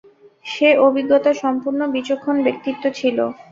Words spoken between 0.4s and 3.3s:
সে অভিজ্ঞতা সম্পন্ন, বিচক্ষণ ব্যক্তিত্ব ছিল।